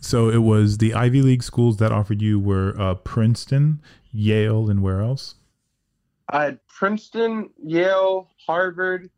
[0.00, 4.82] So it was the Ivy League schools that offered you were uh, Princeton, Yale, and
[4.82, 5.36] where else?
[6.30, 9.08] I had Princeton, Yale, Harvard.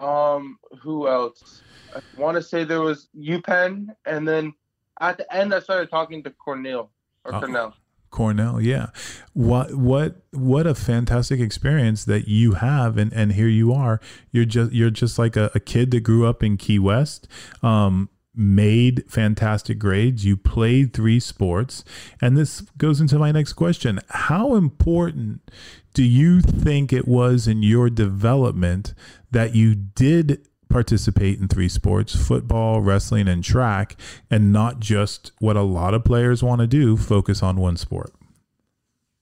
[0.00, 1.62] Um, who else?
[1.94, 4.54] I want to say there was UPenn, and then
[5.00, 6.90] at the end I started talking to Cornell
[7.24, 7.40] or Oh.
[7.40, 7.74] Cornell.
[8.10, 8.88] Cornell, yeah.
[9.32, 14.00] What what what a fantastic experience that you have and and here you are.
[14.32, 17.26] You're just you're just like a, a kid that grew up in Key West.
[17.62, 20.24] Um made fantastic grades.
[20.24, 21.84] You played three sports.
[22.20, 24.00] And this goes into my next question.
[24.08, 25.50] How important
[25.92, 28.94] do you think it was in your development
[29.30, 33.96] that you did participate in three sports football, wrestling, and track
[34.30, 38.12] and not just what a lot of players want to do focus on one sport?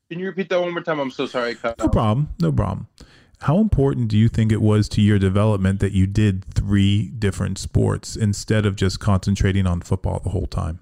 [0.08, 1.00] Can you repeat that one more time?
[1.00, 1.56] I'm so sorry.
[1.62, 1.92] No out.
[1.92, 2.30] problem.
[2.40, 2.88] No problem.
[3.42, 7.58] How important do you think it was to your development that you did three different
[7.58, 10.80] sports instead of just concentrating on football the whole time?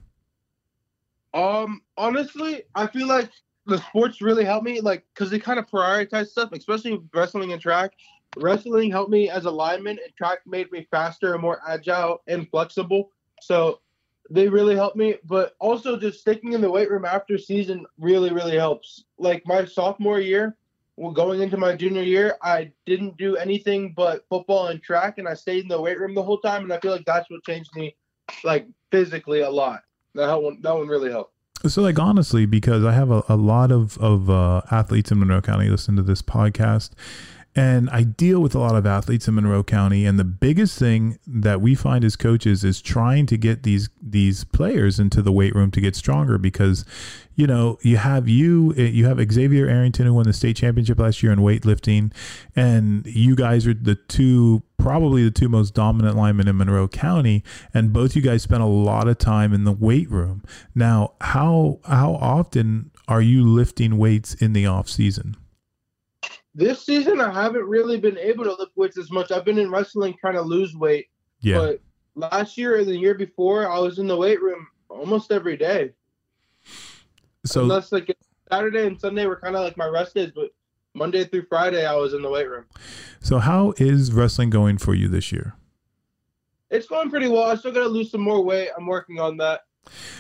[1.35, 3.31] Um, honestly, I feel like
[3.69, 7.61] the sports really helped me, like, because they kind of prioritize stuff, especially wrestling and
[7.61, 7.93] track.
[8.37, 12.49] Wrestling helped me as a lineman, and track made me faster and more agile and
[12.51, 13.11] flexible.
[13.41, 13.81] So
[14.31, 15.17] they really helped me.
[15.25, 19.05] But also, just sticking in the weight room after season really, really helps.
[19.19, 20.57] Like my sophomore year,
[20.97, 25.29] well, going into my junior year, I didn't do anything but football and track, and
[25.29, 26.65] I stayed in the weight room the whole time.
[26.65, 27.95] And I feel like that's what changed me,
[28.45, 29.83] like physically, a lot.
[30.15, 31.35] That one, that one really helped.
[31.67, 35.41] So, like, honestly, because I have a, a lot of, of uh, athletes in Monroe
[35.41, 36.91] County listen to this podcast,
[37.57, 40.05] and I deal with a lot of athletes in Monroe County.
[40.05, 44.45] And the biggest thing that we find as coaches is trying to get these these
[44.45, 46.85] players into the weight room to get stronger because,
[47.35, 50.99] you know, you have you eh, you have Xavier Arrington who won the state championship
[50.99, 52.13] last year in weightlifting,
[52.55, 57.43] and you guys are the two probably the two most dominant linemen in Monroe County,
[57.75, 60.45] and both you guys spent a lot of time in the weight room.
[60.75, 65.37] Now, how how often are you lifting weights in the off season?
[66.59, 69.31] This season, I haven't really been able to lift weights as much.
[69.31, 71.07] I've been in wrestling trying to lose weight,
[71.41, 71.55] Yeah.
[71.59, 71.81] but
[72.17, 75.93] last year and the year before, I was in the weight room almost every day.
[77.45, 78.13] so Unless like
[78.51, 80.51] Saturday and Sunday were kind of like my rest days, but
[80.95, 82.65] Monday through Friday, I was in the weight room.
[83.21, 85.55] so how is wrestling going for you this year?
[86.71, 87.45] It's going pretty well.
[87.45, 88.71] I still got to lose some more weight.
[88.77, 89.61] I'm working on that,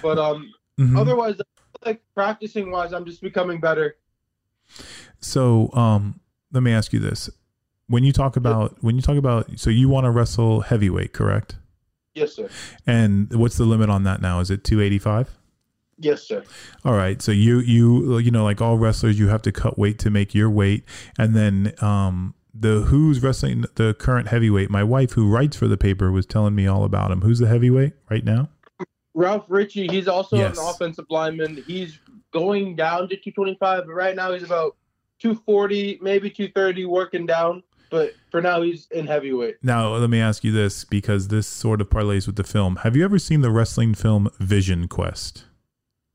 [0.02, 0.96] but um, Mhm.
[0.96, 1.34] otherwise,
[1.84, 3.96] like practicing wise, I'm just becoming better.
[5.20, 6.20] So, um,
[6.52, 7.30] let me ask you this:
[7.88, 11.56] when you talk about when you talk about, so you want to wrestle heavyweight, correct?
[12.14, 12.48] Yes, sir.
[12.86, 14.40] And what's the limit on that now?
[14.40, 15.30] Is it two eighty five?
[16.00, 16.44] Yes, sir.
[16.84, 17.20] All right.
[17.20, 20.34] So you you you know like all wrestlers, you have to cut weight to make
[20.34, 20.84] your weight,
[21.18, 24.70] and then um the who's wrestling the current heavyweight.
[24.70, 27.20] My wife, who writes for the paper, was telling me all about him.
[27.20, 28.48] Who's the heavyweight right now?
[29.14, 30.58] Ralph Ritchie, he's also Yes.
[30.58, 31.62] an offensive lineman.
[31.66, 31.98] He's
[32.32, 34.76] going down to 225, but right now he's about
[35.18, 37.62] 240, maybe 230, working down.
[37.90, 39.56] But for now, he's in heavyweight.
[39.62, 42.76] Now let me ask you this because this sort of parlays with the film.
[42.76, 45.44] Have you ever seen the wrestling film Vision Quest?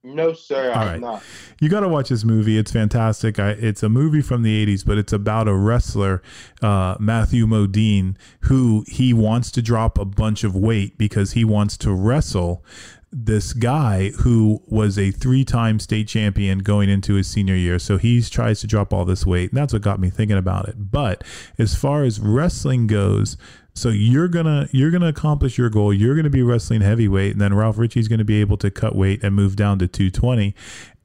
[0.05, 0.99] No, sir, All right.
[0.99, 1.23] not.
[1.61, 2.57] You got to watch this movie.
[2.57, 3.39] It's fantastic.
[3.39, 6.21] I, it's a movie from the 80s, but it's about a wrestler,
[6.61, 11.77] uh, Matthew Modine, who he wants to drop a bunch of weight because he wants
[11.77, 12.65] to wrestle
[13.13, 17.77] this guy who was a three-time state champion going into his senior year.
[17.77, 20.67] So he tries to drop all this weight, and that's what got me thinking about
[20.67, 20.91] it.
[20.91, 21.23] But
[21.57, 23.37] as far as wrestling goes,
[23.75, 25.93] so you're gonna you're gonna accomplish your goal.
[25.93, 29.23] You're gonna be wrestling heavyweight, and then Ralph Ritchie's gonna be able to cut weight
[29.23, 30.53] and move down to 220.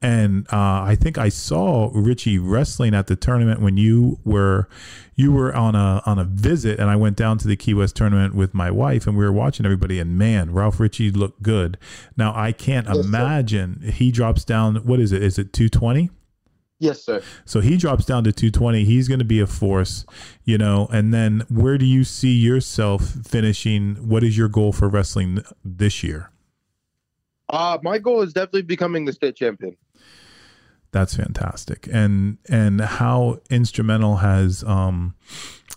[0.01, 4.69] And uh, I think I saw Ritchie wrestling at the tournament when you were
[5.15, 7.95] you were on a on a visit, and I went down to the Key West
[7.95, 9.99] tournament with my wife, and we were watching everybody.
[9.99, 11.77] And man, Ralph Ritchie looked good.
[12.15, 14.75] Now I can't imagine he drops down.
[14.77, 15.23] What is it?
[15.23, 16.11] Is it 220?
[16.79, 17.21] Yes, sir.
[17.43, 18.85] So he drops down to 220.
[18.85, 20.05] He's going to be a force,
[20.45, 20.87] you know.
[20.91, 23.95] And then where do you see yourself finishing?
[23.95, 26.31] What is your goal for wrestling this year?
[27.49, 29.75] Uh, my goal is definitely becoming the state champion.
[30.91, 31.87] That's fantastic.
[31.91, 35.15] And and how instrumental has um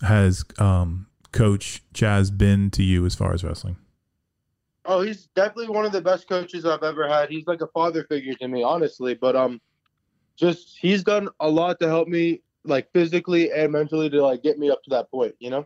[0.01, 3.75] has um coach Chaz been to you as far as wrestling?
[4.85, 7.29] Oh, he's definitely one of the best coaches I've ever had.
[7.29, 9.13] He's like a father figure to me, honestly.
[9.13, 9.61] But um,
[10.37, 14.57] just he's done a lot to help me like physically and mentally to like get
[14.57, 15.65] me up to that point you know?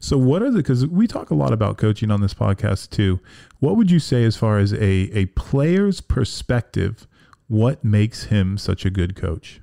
[0.00, 3.20] So what are the because we talk a lot about coaching on this podcast too.
[3.60, 7.06] What would you say as far as a a player's perspective
[7.48, 9.60] what makes him such a good coach?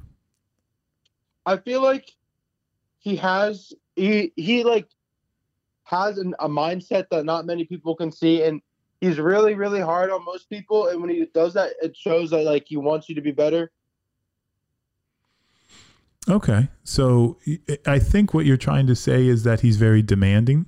[1.45, 2.11] I feel like
[2.99, 4.87] he has he he like
[5.83, 8.61] has an, a mindset that not many people can see and
[9.01, 12.43] he's really really hard on most people and when he does that it shows that
[12.43, 13.71] like he wants you to be better
[16.29, 16.67] Okay.
[16.83, 17.37] So
[17.85, 20.65] I think what you're trying to say is that he's very demanding.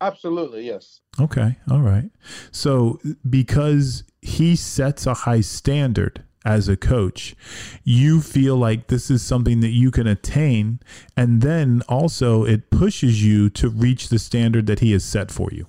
[0.00, 1.00] Absolutely, yes.
[1.20, 1.56] Okay.
[1.70, 2.10] All right.
[2.50, 7.34] So because he sets a high standard as a coach,
[7.82, 10.80] you feel like this is something that you can attain.
[11.16, 15.48] And then also it pushes you to reach the standard that he has set for
[15.50, 15.66] you.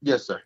[0.00, 0.40] Yes, sir.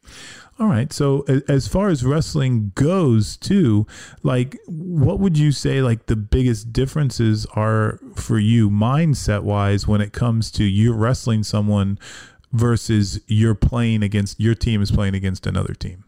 [0.59, 0.93] All right.
[0.93, 3.87] So as far as wrestling goes, too,
[4.23, 10.01] like what would you say like the biggest differences are for you mindset wise when
[10.01, 11.99] it comes to you wrestling someone
[12.53, 16.05] versus you're playing against your team is playing against another team?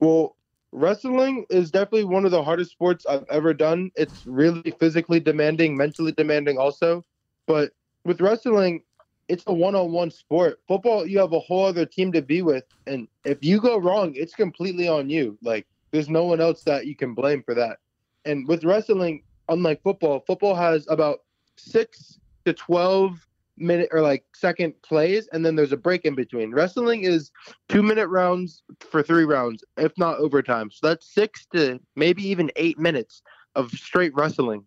[0.00, 0.36] Well,
[0.72, 3.90] wrestling is definitely one of the hardest sports I've ever done.
[3.96, 7.04] It's really physically demanding, mentally demanding also.
[7.46, 7.72] But
[8.04, 8.82] with wrestling,
[9.28, 10.60] it's a one-on-one sport.
[10.66, 14.12] Football, you have a whole other team to be with, and if you go wrong,
[14.14, 15.38] it's completely on you.
[15.42, 17.78] Like there's no one else that you can blame for that.
[18.24, 21.20] And with wrestling, unlike football, football has about
[21.56, 23.26] six to twelve
[23.56, 26.52] minute or like second plays, and then there's a break in between.
[26.52, 27.30] Wrestling is
[27.68, 30.70] two minute rounds for three rounds, if not overtime.
[30.70, 33.22] So that's six to maybe even eight minutes
[33.54, 34.64] of straight wrestling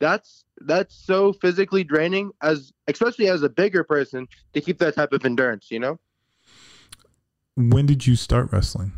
[0.00, 5.12] that's that's so physically draining as especially as a bigger person to keep that type
[5.12, 5.98] of endurance you know?
[7.56, 8.92] When did you start wrestling?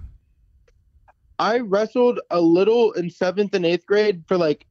[1.39, 4.67] I wrestled a little in seventh and eighth grade for like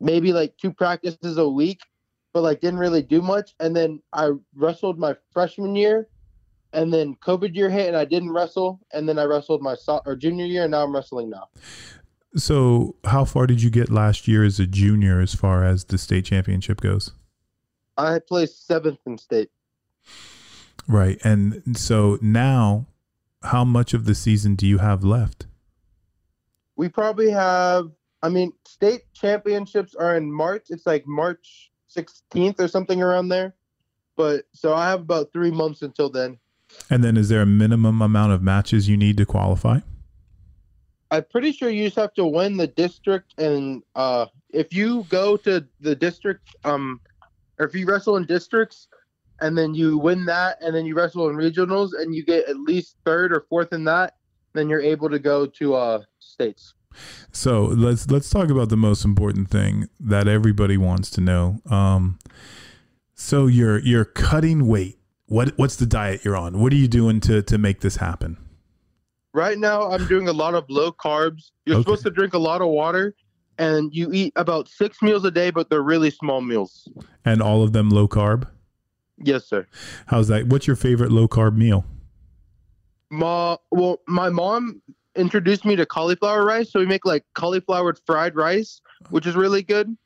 [0.00, 1.80] maybe like two practices a week
[2.32, 3.54] but like didn't really do much.
[3.60, 6.08] And then i wrestled my freshman year
[6.72, 8.80] and then covid year hit and i didn't wrestle.
[8.92, 11.48] And then i wrestled my so- or junior year and now i'm wrestling now
[12.36, 15.98] so, how far did you get last year as a junior as far as the
[15.98, 17.12] state championship goes?
[17.96, 19.50] I placed seventh in state.
[20.86, 21.18] Right.
[21.24, 22.86] And so now,
[23.42, 25.46] how much of the season do you have left?
[26.76, 27.90] We probably have,
[28.22, 30.66] I mean, state championships are in March.
[30.70, 33.54] It's like March 16th or something around there.
[34.16, 36.38] But so I have about three months until then.
[36.90, 39.80] And then is there a minimum amount of matches you need to qualify?
[41.10, 45.36] I'm pretty sure you just have to win the district, and uh, if you go
[45.38, 47.00] to the district, um,
[47.58, 48.88] or if you wrestle in districts,
[49.40, 52.58] and then you win that, and then you wrestle in regionals, and you get at
[52.58, 54.16] least third or fourth in that,
[54.52, 56.74] then you're able to go to uh, states.
[57.32, 61.60] So let's let's talk about the most important thing that everybody wants to know.
[61.70, 62.18] Um,
[63.14, 64.98] so you're you're cutting weight.
[65.26, 66.60] What what's the diet you're on?
[66.60, 68.38] What are you doing to to make this happen?
[69.34, 71.50] Right now, I'm doing a lot of low carbs.
[71.66, 71.82] You're okay.
[71.82, 73.14] supposed to drink a lot of water,
[73.58, 76.88] and you eat about six meals a day, but they're really small meals.
[77.24, 78.48] And all of them low carb.
[79.18, 79.66] Yes, sir.
[80.06, 80.46] How's that?
[80.46, 81.84] What's your favorite low carb meal?
[83.10, 84.80] Ma, well, my mom
[85.16, 89.62] introduced me to cauliflower rice, so we make like cauliflower fried rice, which is really
[89.62, 89.96] good.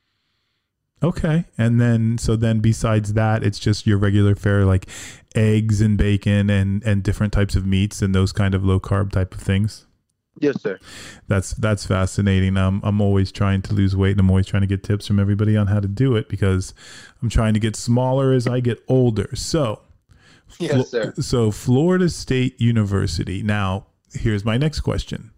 [1.03, 1.44] Okay.
[1.59, 4.88] And then so then besides that, it's just your regular fare like
[5.34, 9.11] eggs and bacon and and different types of meats and those kind of low carb
[9.11, 9.86] type of things.
[10.40, 10.78] Yes, sir.
[11.28, 12.57] That's that's fascinating.
[12.57, 15.20] Um, I'm always trying to lose weight and I'm always trying to get tips from
[15.20, 16.72] everybody on how to do it because
[17.20, 19.28] I'm trying to get smaller as I get older.
[19.34, 19.80] So,
[20.59, 21.12] yes, sir.
[21.20, 23.42] So Florida State University.
[23.42, 25.32] Now, here's my next question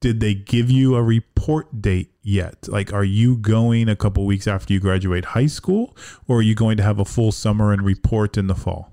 [0.00, 2.68] did they give you a report date yet?
[2.68, 5.96] Like, are you going a couple weeks after you graduate high school,
[6.28, 8.92] or are you going to have a full summer and report in the fall?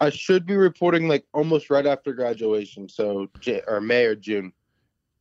[0.00, 3.28] I should be reporting like almost right after graduation, so
[3.66, 4.52] or May or June.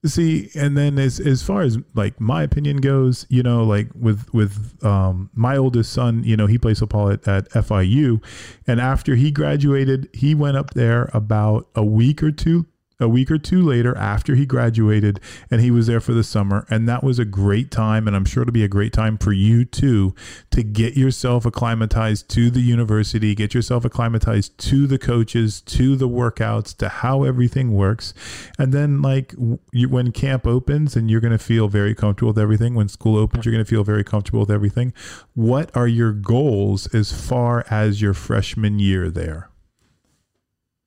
[0.06, 4.34] See, and then as as far as like my opinion goes, you know, like with
[4.34, 8.22] with um, my oldest son, you know, he plays football at, at FIU,
[8.68, 12.66] and after he graduated, he went up there about a week or two
[13.04, 15.20] a week or two later after he graduated,
[15.52, 16.66] and he was there for the summer.
[16.70, 18.08] And that was a great time.
[18.08, 20.16] And I'm sure it'll be a great time for you too
[20.52, 26.10] to get yourself acclimatized to the university, get yourself acclimatized to the coaches, to the
[26.10, 28.14] workouts, to how everything works.
[28.58, 29.36] And then, like,
[29.72, 33.18] you, when camp opens and you're going to feel very comfortable with everything, when school
[33.18, 34.94] opens, you're going to feel very comfortable with everything.
[35.34, 39.50] What are your goals as far as your freshman year there?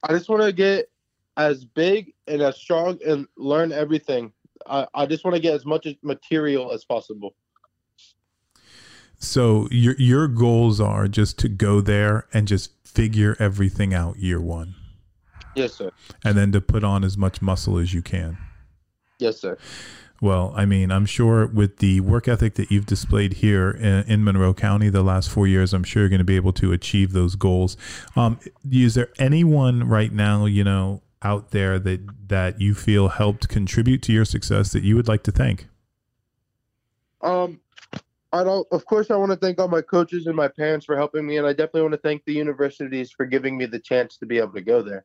[0.02, 0.88] I just want to get
[1.36, 4.32] as big and as strong and learn everything.
[4.66, 7.34] I, I just want to get as much material as possible.
[9.18, 14.40] So your your goals are just to go there and just figure everything out year
[14.40, 14.74] one.
[15.54, 15.90] Yes, sir.
[16.22, 18.36] And then to put on as much muscle as you can.
[19.18, 19.56] Yes, sir.
[20.20, 24.24] Well, I mean, I'm sure with the work ethic that you've displayed here in, in
[24.24, 27.12] Monroe County the last four years, I'm sure you're going to be able to achieve
[27.12, 27.76] those goals.
[28.16, 28.38] Um,
[28.70, 34.02] is there anyone right now, you know, out there that that you feel helped contribute
[34.02, 35.66] to your success that you would like to thank?
[37.22, 37.60] Um,
[38.32, 38.66] I don't.
[38.70, 41.38] Of course, I want to thank all my coaches and my parents for helping me,
[41.38, 44.38] and I definitely want to thank the universities for giving me the chance to be
[44.38, 45.04] able to go there.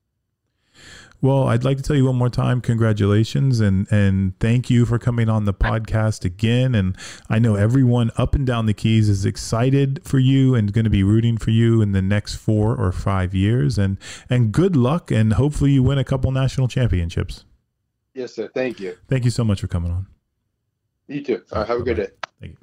[1.24, 4.98] Well, I'd like to tell you one more time, congratulations and and thank you for
[4.98, 6.74] coming on the podcast again.
[6.74, 6.98] And
[7.30, 10.90] I know everyone up and down the keys is excited for you and going to
[10.90, 13.78] be rooting for you in the next four or five years.
[13.78, 13.98] And
[14.32, 17.46] and good luck and hopefully you win a couple national championships.
[18.16, 18.50] Yes, sir.
[18.54, 18.98] Thank you.
[19.08, 20.08] Thank you so much for coming on.
[21.08, 21.44] You too.
[21.52, 22.08] All right, have a good day.
[22.40, 22.58] Thank you.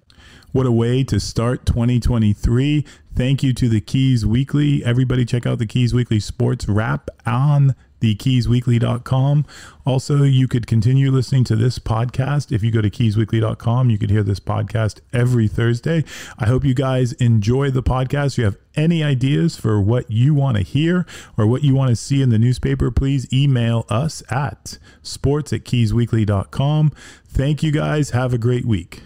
[0.51, 2.85] What a way to start 2023.
[3.15, 4.85] Thank you to the Keys Weekly.
[4.85, 9.47] Everybody check out the Keys Weekly Sports Wrap on thekeysweekly.com.
[9.87, 12.53] Also, you could continue listening to this podcast.
[12.53, 16.05] If you go to keysweekly.com, you could hear this podcast every Thursday.
[16.39, 18.33] I hope you guys enjoy the podcast.
[18.33, 21.91] If you have any ideas for what you want to hear or what you want
[21.91, 26.93] to see in the newspaper, please email us at sports at keysweekly.com.
[27.27, 28.11] Thank you guys.
[28.11, 29.03] Have a great week.